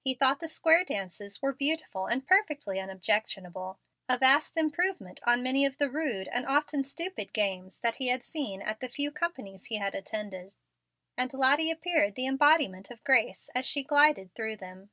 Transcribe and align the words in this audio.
He 0.00 0.14
thought 0.14 0.40
the 0.40 0.48
square 0.48 0.84
dances 0.84 1.42
were 1.42 1.52
beautiful 1.52 2.06
and 2.06 2.26
perfectly 2.26 2.80
unobjectionable, 2.80 3.78
a 4.08 4.16
vast 4.16 4.56
improvement 4.56 5.20
on 5.24 5.42
many 5.42 5.66
of 5.66 5.76
the 5.76 5.90
rude 5.90 6.28
and 6.28 6.46
often 6.46 6.82
stupid 6.82 7.34
games 7.34 7.80
that 7.80 7.96
he 7.96 8.06
had 8.08 8.24
seen 8.24 8.62
at 8.62 8.80
the 8.80 8.88
few 8.88 9.10
companies 9.12 9.66
he 9.66 9.76
had 9.76 9.94
attended, 9.94 10.54
and 11.14 11.34
Lottie 11.34 11.70
appeared 11.70 12.14
the 12.14 12.24
embodiment 12.26 12.90
of 12.90 13.04
grace, 13.04 13.50
as 13.54 13.66
she 13.66 13.82
glided 13.84 14.34
through 14.34 14.56
them. 14.56 14.88